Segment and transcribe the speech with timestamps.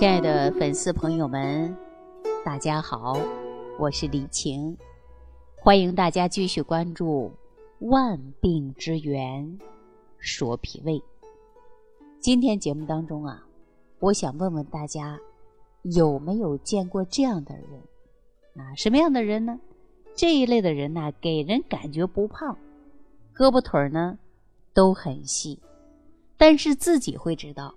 [0.00, 1.76] 亲爱的粉丝朋友们，
[2.42, 3.18] 大家好，
[3.78, 4.74] 我是李晴，
[5.58, 7.30] 欢迎大家继续关注
[7.86, 9.58] 《万病之源
[10.18, 10.94] 说脾胃》。
[12.18, 13.44] 今天节目当中啊，
[13.98, 15.20] 我想问问大家，
[15.82, 17.82] 有没有见过这样的人？
[18.56, 19.60] 啊，什么样的人呢？
[20.14, 22.56] 这一类的人呢，给人感觉不胖，
[23.36, 24.18] 胳膊腿儿呢
[24.72, 25.60] 都很细，
[26.38, 27.74] 但是自己会知道，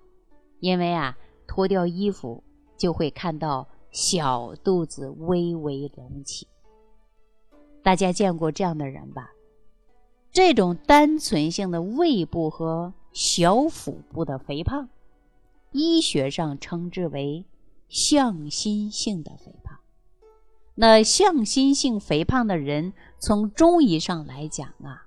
[0.60, 1.18] 因为啊。
[1.46, 2.42] 脱掉衣服
[2.76, 6.46] 就会看到小肚子微微隆起。
[7.82, 9.30] 大家见过这样的人吧？
[10.32, 14.88] 这种单纯性的胃部和小腹部的肥胖，
[15.70, 17.44] 医学上称之为
[17.88, 19.78] 向心性的肥胖。
[20.74, 25.06] 那向心性肥胖的人，从中医上来讲啊，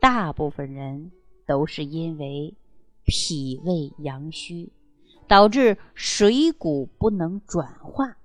[0.00, 1.12] 大部分人
[1.44, 2.54] 都是因为
[3.04, 4.72] 脾胃阳虚。
[5.32, 8.18] 导致水谷不能转化，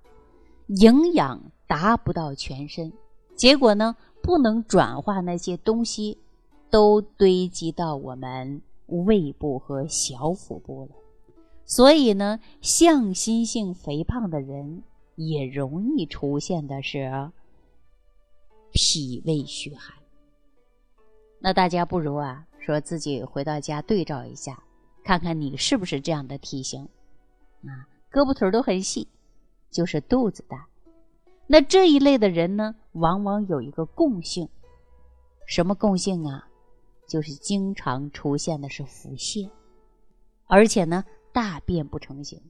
[0.65, 2.91] 营养达不到全身，
[3.33, 6.17] 结果呢，不能转化那些东西，
[6.69, 10.97] 都堆积到我们胃部和小腹部了。
[11.65, 14.83] 所以呢，向心性肥胖的人
[15.15, 17.31] 也容易出现的是
[18.73, 19.95] 脾胃虚寒。
[21.39, 24.61] 那大家不如啊，说自己回到家对照一下，
[25.05, 26.85] 看看你是不是这样的体型。
[27.65, 29.07] 啊，胳膊腿都很细，
[29.71, 30.67] 就是肚子大。
[31.47, 34.49] 那这一类的人呢，往往有一个共性，
[35.47, 36.47] 什么共性啊？
[37.07, 39.49] 就是经常出现的是腹泻，
[40.45, 42.41] 而且呢，大便不成形，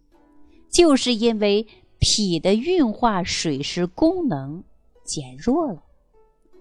[0.71, 1.67] 就是因为
[1.99, 4.63] 脾的运化水湿功能
[5.03, 5.83] 减弱了。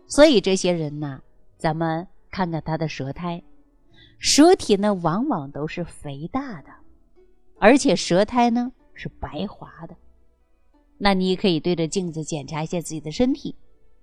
[0.09, 1.23] 所以这些人呢，
[1.57, 3.43] 咱们看看他的舌苔，
[4.19, 6.71] 舌体呢，往往都是肥大的。
[7.59, 9.97] 而且舌苔呢是白滑的，
[10.99, 13.55] 那你可以对着镜子检查一下自己的身体，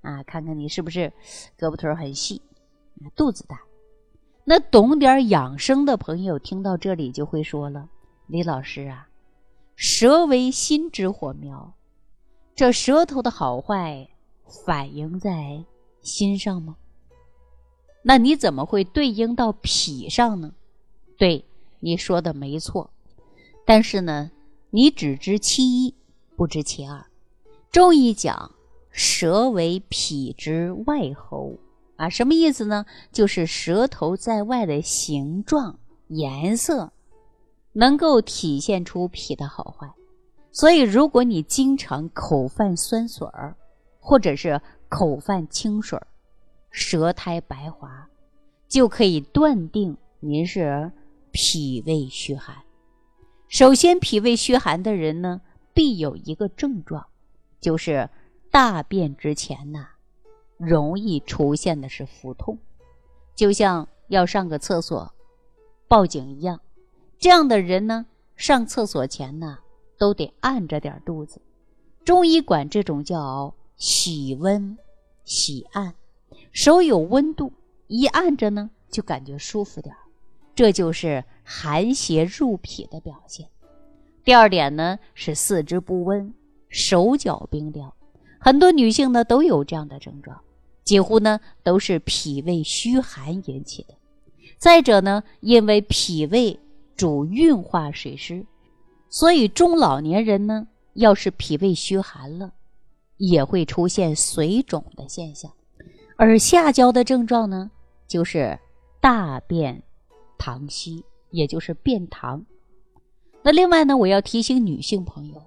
[0.01, 1.11] 啊，看看你是不是
[1.57, 2.41] 胳膊腿很细，
[3.15, 3.61] 肚子大。
[4.45, 7.89] 那懂点养生的朋友听到这里就会说了
[8.27, 9.07] ：“李老师啊，
[9.75, 11.73] 舌为心之火苗，
[12.53, 14.09] 这舌头的好坏
[14.65, 15.63] 反映在
[16.01, 16.75] 心上吗？
[18.01, 20.53] 那你怎么会对应到脾上呢？”
[21.17, 21.45] 对，
[21.79, 22.89] 你说的没错。
[23.65, 24.31] 但是呢，
[24.71, 25.95] 你只知其一，
[26.35, 27.05] 不知其二。
[27.71, 28.51] 中医讲，
[28.91, 31.57] 舌为脾之外喉
[31.95, 32.85] 啊，什么意思呢？
[33.11, 36.91] 就是舌头在外的形状、颜色，
[37.71, 39.91] 能够体现出脾的好坏。
[40.51, 43.55] 所以，如果你经常口泛酸水儿，
[43.99, 46.05] 或者是口泛清水儿，
[46.69, 48.07] 舌苔白滑，
[48.67, 50.91] 就可以断定您是
[51.31, 52.55] 脾胃虚寒。
[53.53, 55.39] 首先，脾胃虚寒的人呢，
[55.75, 57.05] 必有一个症状，
[57.61, 58.09] 就是
[58.49, 59.89] 大便之前呐，
[60.57, 62.57] 容易出现的是腹痛，
[63.35, 65.13] 就像要上个厕所，
[65.87, 66.59] 报警一样。
[67.19, 69.59] 这样的人呢，上厕所前呢，
[69.99, 71.39] 都得按着点肚子。
[72.03, 74.75] 中医管这种叫喜温
[75.25, 75.93] 喜按，
[76.51, 77.53] 手有温度，
[77.85, 79.95] 一按着呢，就感觉舒服点
[80.55, 83.47] 这就是寒邪入脾的表现。
[84.23, 86.33] 第二点呢是四肢不温，
[86.69, 87.93] 手脚冰凉，
[88.39, 90.39] 很多女性呢都有这样的症状，
[90.83, 93.93] 几乎呢都是脾胃虚寒引起的。
[94.57, 96.59] 再者呢，因为脾胃
[96.95, 98.45] 主运化水湿，
[99.09, 102.53] 所以中老年人呢要是脾胃虚寒了，
[103.17, 105.51] 也会出现水肿的现象。
[106.15, 107.69] 而下焦的症状呢，
[108.07, 108.57] 就是
[109.01, 109.83] 大便。
[110.37, 112.43] 溏稀，也就是便溏。
[113.41, 115.43] 那另外呢，我要提醒女性朋友，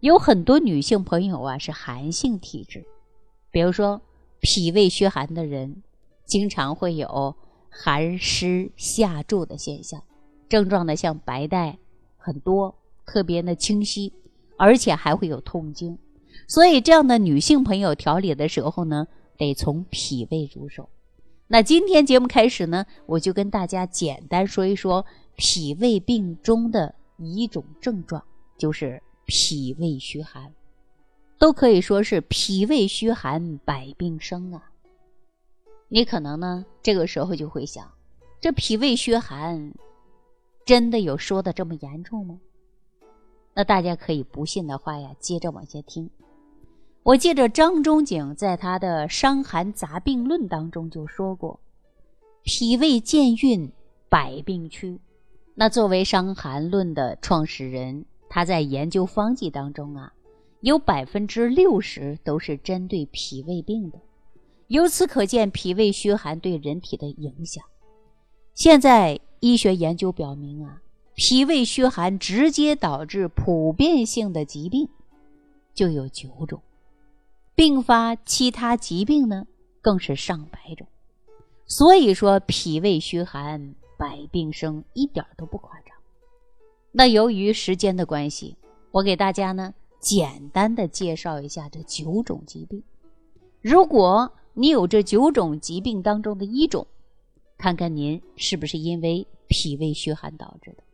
[0.00, 2.84] 有很多女性朋友啊是寒性体质，
[3.50, 4.00] 比如说
[4.40, 5.82] 脾胃虚寒的人，
[6.24, 7.36] 经常会有
[7.68, 10.02] 寒湿下注的现象，
[10.48, 11.78] 症状呢像白带
[12.16, 12.74] 很多，
[13.04, 14.12] 特别的清晰，
[14.56, 15.98] 而且还会有痛经。
[16.46, 20.88] 所以这样的女性朋友调理的时候呢，得从脾胃入手。
[21.50, 28.22] 那今天节目开始呢，我就跟大家简单说一说脾胃病中的一种症状，
[28.58, 30.52] 就是脾胃虚寒，
[31.38, 34.70] 都可以说是脾胃虚寒百病生啊。
[35.88, 37.90] 你可能呢这个时候就会想，
[38.42, 39.72] 这脾胃虚寒
[40.66, 42.38] 真的有说的这么严重吗？
[43.54, 46.10] 那大家可以不信的话呀，接着往下听。
[47.08, 51.58] 我记着张仲景在他的《伤寒杂病论》当中就说过
[52.44, 53.72] ：“脾胃健运，
[54.10, 55.00] 百病区。”
[55.56, 60.12] 那作为《伤寒论》的创始人，他在研究方剂当中啊，
[60.60, 63.98] 有百分之六十都是针对脾胃病的。
[64.66, 67.64] 由此可见，脾胃虚寒对人体的影响。
[68.52, 70.82] 现在医学研究表明啊，
[71.14, 74.86] 脾胃虚寒直接导致普遍性的疾病
[75.72, 76.60] 就有九种，
[77.58, 79.44] 并发其他疾病呢
[79.80, 80.86] 更是上百种。
[81.66, 85.96] 所以说，脾胃虚寒百病生，一点都不夸张。
[86.92, 88.56] 那由于时间的关系，
[88.92, 92.80] 我给大家呢简单的介绍一下这九种疾病。
[93.60, 96.86] 如果你有这九种疾病当中的一种，
[97.56, 100.84] 看看您是不是因为脾胃虚寒导致的。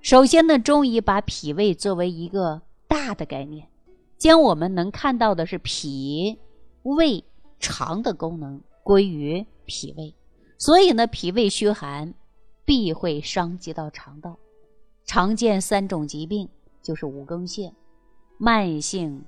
[0.00, 3.66] 首先呢，中医把脾胃作为一个大的概念，
[4.18, 6.38] 将我们能看到的是脾、
[6.82, 7.24] 胃、
[7.58, 10.14] 肠的功能归于脾胃，
[10.58, 12.12] 所以呢，脾胃虚寒
[12.64, 14.36] 必会伤及到肠道。
[15.04, 16.48] 常见三种疾病
[16.82, 17.72] 就是五更泻、
[18.36, 19.24] 慢性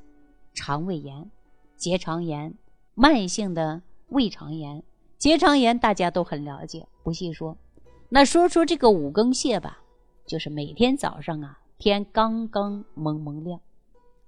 [0.52, 1.30] 肠胃炎、
[1.76, 2.54] 结肠炎。
[2.92, 4.82] 慢性的胃肠炎、
[5.16, 7.56] 结肠炎大家都很了解，不细说。
[8.10, 9.78] 那说说这个五更泻吧，
[10.26, 13.58] 就是每天早上啊，天刚刚蒙蒙亮，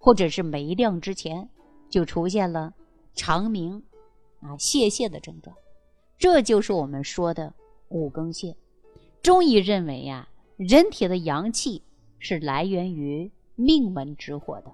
[0.03, 1.49] 或者是没亮之前，
[1.89, 2.75] 就出现了
[3.15, 3.81] 肠鸣
[4.41, 5.57] 啊、泄泻的症状，
[6.19, 7.55] 这就是我们说的
[7.89, 8.57] 五更泻。
[9.23, 11.83] 中医认为呀，人体的阳气
[12.19, 14.73] 是来源于命门之火的，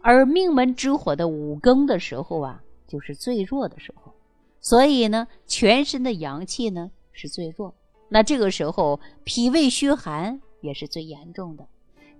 [0.00, 2.62] 而命门之火的五更的时候啊。
[2.86, 4.14] 就是最弱的时候，
[4.62, 7.74] 所以呢，全身的阳气呢是最弱。
[8.08, 11.68] 那这个时候，脾胃虚寒也是最严重的。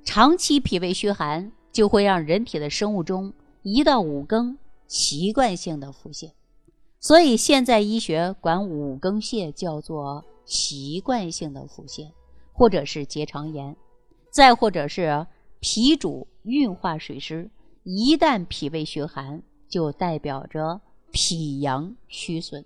[0.04, 3.32] 长期脾胃虚寒，就会让人体的生物钟
[3.62, 6.32] 一到五更习惯性的腹泻。
[7.00, 12.10] 所以现在医学管五更泻叫做习惯性的腹泻，
[12.52, 13.76] 或者是结肠炎，
[14.30, 15.26] 再或者是
[15.60, 17.50] 脾主运化水湿，
[17.84, 19.42] 一旦脾胃虚寒。
[19.70, 20.80] 就代表着
[21.10, 22.64] 脾阳虚损，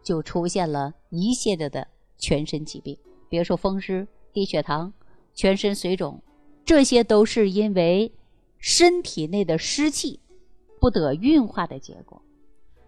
[0.00, 1.84] 就出现了一系列的
[2.18, 2.96] 全身疾病，
[3.28, 4.92] 比如说风湿、低血糖、
[5.34, 6.22] 全身水肿，
[6.64, 8.12] 这些都是因为
[8.68, 10.18] 身体内的湿气
[10.80, 12.20] 不得运化的结果。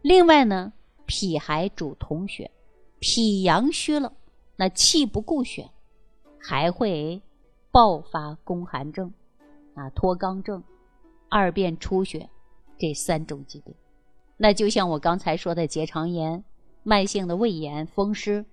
[0.03, 0.73] 另外呢，
[1.07, 2.51] 脾还主统血，
[2.99, 4.13] 脾阳虚了，
[4.57, 5.71] 那气不固血，
[6.41, 7.23] 还会
[7.71, 9.15] 爆发宫寒症、
[9.75, 10.65] 啊脱肛症、
[11.29, 12.29] 二便出血。
[12.77, 13.73] 这三种疾病，
[14.37, 16.43] 那就像我刚才说的结肠炎、
[16.83, 18.45] 慢性的胃炎、风湿，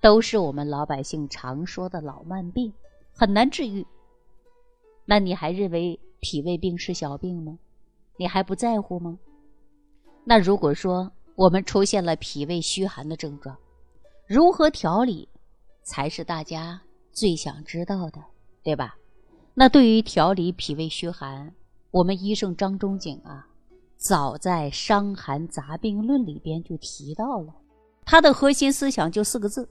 [0.00, 2.72] 都是我们老百姓常说的老慢病，
[3.12, 3.86] 很难治愈。
[5.04, 7.58] 那你还认为脾胃病是小病吗？
[8.16, 9.18] 你还不在乎吗？
[10.24, 13.54] 那如果说我们出现了脾胃虚寒的症状，
[14.26, 15.28] 如何调理
[15.82, 16.80] 才是大家
[17.12, 18.24] 最想知道的，
[18.62, 18.96] 对吧？
[19.52, 21.54] 那对于调理脾胃虚寒，
[21.90, 23.46] 我们医圣张仲景啊，
[23.98, 27.54] 早在《伤寒杂病论》里边就提到了，
[28.06, 29.68] 他的核心思想就四个字，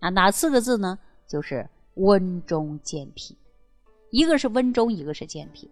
[0.00, 0.98] 啊，哪四个字呢？
[1.26, 3.34] 就是温中健脾，
[4.10, 5.70] 一个是温中，一个是健脾，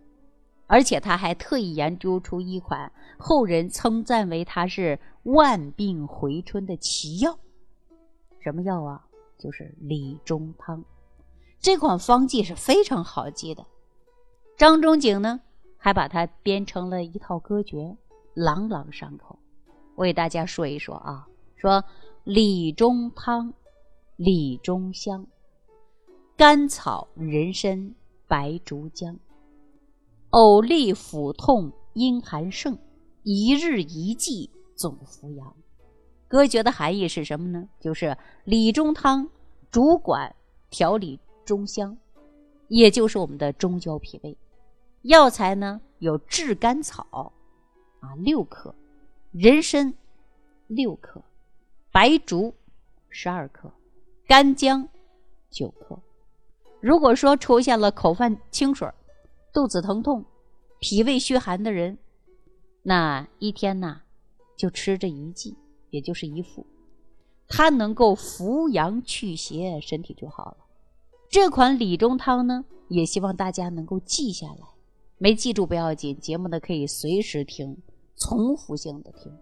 [0.66, 7.38] 而且他还特意研究出一款后人称赞为他是万病回春的奇药，
[8.40, 9.06] 什么药啊？
[9.38, 10.82] 就是理中汤，
[11.60, 13.66] 这款方剂是非常好记的。
[14.56, 15.40] 张仲景呢？
[15.76, 17.94] 还把它编成了一套歌诀，
[18.32, 19.38] 朗朗上口。
[19.96, 21.84] 我给大家说一说啊，说
[22.22, 23.52] 理中汤，
[24.16, 25.26] 理中香，
[26.36, 27.94] 甘草、人参、
[28.26, 29.18] 白术、姜，
[30.34, 32.76] 呕利腹痛阴寒盛，
[33.22, 35.54] 一日一剂总服阳。
[36.26, 37.68] 歌诀的含义是什么呢？
[37.78, 39.28] 就是理中汤
[39.70, 40.34] 主管
[40.70, 41.96] 调理中香，
[42.66, 44.36] 也就是我们的中焦脾胃。
[45.02, 47.32] 药材呢有炙甘草，
[48.00, 48.74] 啊六克，
[49.30, 49.94] 人参
[50.66, 51.22] 六克，
[51.92, 52.52] 白术
[53.08, 53.70] 十二克，
[54.26, 54.88] 干姜
[55.48, 55.96] 九克。
[56.80, 58.88] 如果说出现了口泛清水、
[59.54, 60.24] 肚子疼痛、
[60.80, 61.96] 脾胃虚寒的人，
[62.82, 64.00] 那一天呢
[64.56, 65.56] 就吃这一剂，
[65.90, 66.66] 也就是一副，
[67.46, 70.56] 它能够扶阳祛邪，身体就好了。
[71.30, 74.66] 这款理中汤呢，也希望大家能够记下来。
[75.18, 77.78] 没记住不要紧，节目呢可以随时听，
[78.16, 79.32] 重复性的听。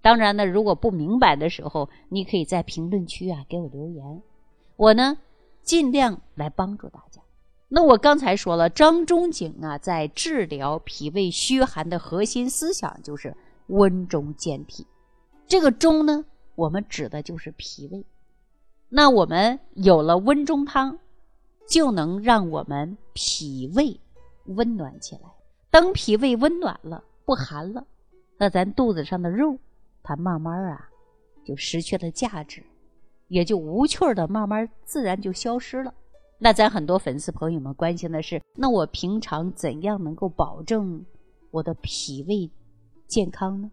[0.00, 4.22] 当然呢，如果不明白的时候，你可以在评论区啊给我留言，
[4.76, 5.18] 我呢
[5.62, 7.20] 尽量来帮助大家。
[7.68, 14.86] 那我刚才说了，张仲景啊在治疗脾胃虚寒的核心思想就是温中健脾。
[15.46, 18.04] 这个中呢，我们指的就是脾胃。
[18.88, 20.98] 那我们有了温中汤，
[21.68, 24.00] 就能让我们脾胃。
[24.46, 25.22] 温暖起来。
[25.72, 27.84] 等脾胃温暖了，不寒了，
[28.38, 29.58] 那咱肚子上的肉，
[30.04, 30.88] 它慢慢啊，
[31.44, 32.62] 就失去了价值，
[33.26, 35.92] 也就无趣的，慢慢自然就消失了。
[36.38, 41.04] 那咱很多粉丝朋友们关心的是，那我平常怎样能够保证
[41.50, 42.50] 我的脾胃
[43.06, 43.70] 健康呢？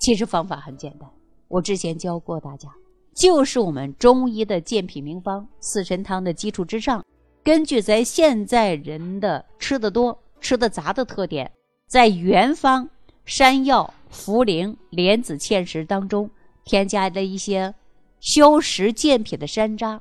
[0.00, 1.10] 其实方法很简单，
[1.48, 2.72] 我之前教过大家，
[3.14, 7.04] 就是我们中医的健脾名方四神汤的基础之上，
[7.44, 11.52] 根据咱现在人的吃的多、吃的杂的特点，
[11.88, 12.88] 在原方
[13.26, 16.30] 山药、茯苓、莲子、芡实当中
[16.64, 17.74] 添加的一些
[18.20, 20.00] 消食健脾的山楂，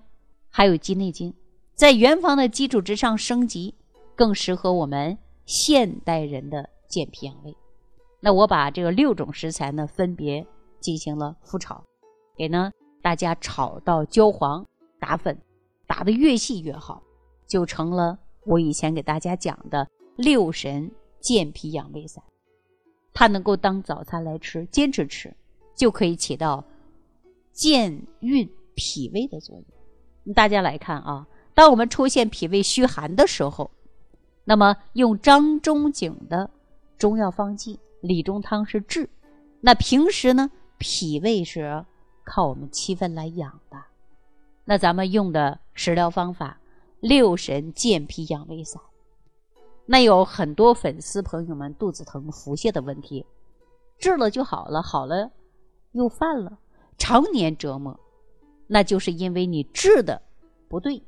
[0.50, 1.34] 还有鸡内金。
[1.78, 3.76] 在原方的基础之上升级，
[4.16, 5.16] 更适合我们
[5.46, 7.56] 现代人的健脾养胃。
[8.20, 10.44] 那我把这个六种食材呢，分别
[10.80, 11.84] 进行了复炒，
[12.36, 12.72] 给呢
[13.04, 14.66] 大家炒到焦黄，
[15.00, 15.40] 打粉，
[15.86, 17.04] 打得越细越好，
[17.46, 22.24] 就成了我以前给大家讲的六神健脾养胃散。
[23.14, 25.32] 它能够当早餐来吃，坚持吃
[25.76, 26.66] 就可以起到
[27.54, 30.34] 健运脾胃的作用。
[30.34, 31.28] 大家来看啊。
[31.58, 33.72] 当我们出现脾胃虚寒的时候，
[34.44, 36.48] 那么用张仲景的
[37.00, 39.10] 中药方剂理中汤是治。
[39.60, 41.84] 那平时呢，脾胃是
[42.24, 43.78] 靠我们七分来养的。
[44.66, 46.60] 那咱们用的食疗方法
[47.00, 48.80] 六神健脾养胃散。
[49.88, 53.26] 那有很多粉丝朋友们肚子疼、腹泻的问题，
[53.98, 55.32] 治了就好了，好了
[55.94, 56.56] 又犯了，
[57.00, 58.00] 常年折磨，
[58.68, 60.22] 那就是因为你治的
[60.70, 61.02] 不对。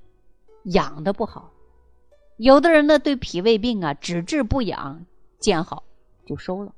[0.64, 1.52] 养的不好，
[2.38, 5.06] 有的人呢对脾胃病啊只治不养，
[5.40, 5.84] 见好
[6.26, 6.74] 就收了，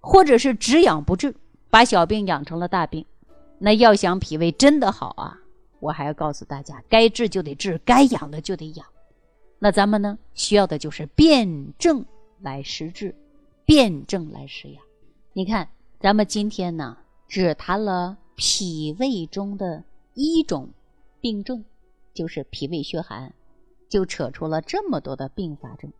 [0.00, 1.34] 或者是只养不治，
[1.70, 3.04] 把小病养成了大病。
[3.58, 5.38] 那要想脾胃真的好啊，
[5.80, 8.86] 我还要告诉大家，该治就得治，该养的就得养。
[9.58, 12.04] 那咱们呢需要的就是辨证
[12.40, 13.14] 来施治，
[13.64, 14.82] 辨证来施养。
[15.32, 15.68] 你看，
[16.00, 19.84] 咱们今天呢只谈了脾胃中的
[20.14, 20.68] 一种
[21.20, 21.64] 病症。
[22.14, 23.32] 就是脾胃虚寒，
[23.88, 25.92] 就扯出了这么多的并发症。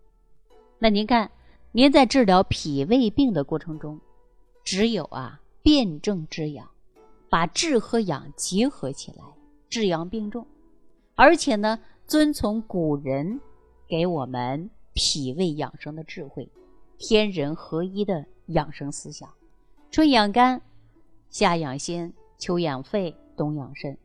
[0.78, 1.30] 那您看，
[1.72, 4.00] 您在治疗脾胃病的过程中，
[4.64, 6.68] 只有啊辨证治养，
[7.28, 9.24] 把治和养结合起来，
[9.68, 10.46] 治阳病重，
[11.14, 13.40] 而且呢遵从古人
[13.88, 16.48] 给我们脾胃养生的智慧，
[16.98, 19.28] 天人合一的养生思想，
[19.90, 20.60] 春养肝，
[21.30, 23.96] 夏养心，秋养肺，冬养肾。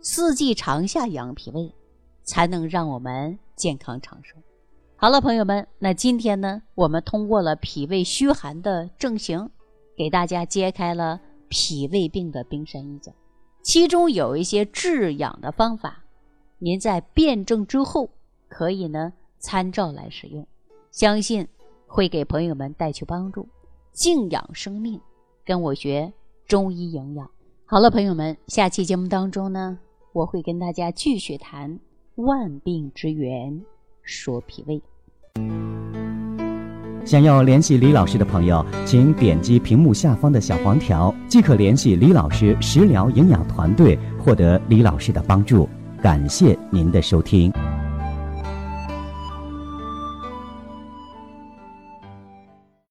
[0.00, 1.74] 四季长夏养脾胃，
[2.22, 4.36] 才能让我们健康长寿。
[4.96, 9.50] 好了，朋友们，那今天呢，我们通过了脾胃虚寒的症型，
[9.96, 13.12] 给大家揭开了脾胃病的冰山一角。
[13.62, 16.04] 其中有一些治养的方法，
[16.58, 18.08] 您在辩证之后
[18.48, 20.46] 可以呢参照来使用，
[20.92, 21.46] 相信
[21.86, 23.48] 会给朋友们带去帮助。
[23.92, 25.00] 静养生命，
[25.44, 26.12] 跟我学
[26.46, 27.28] 中医营养。
[27.66, 29.78] 好了，朋友们，下期节目当中呢。
[30.12, 31.78] 我会跟大家继续谈
[32.16, 33.60] 万病之源，
[34.02, 34.80] 说脾胃。
[37.04, 45.68] 想要联系李老师的朋友，请点击屏幕下方的小黄条，即可联系李老师食疗营养团队，获得李老师的帮助。
[46.02, 47.52] 感谢您的收听。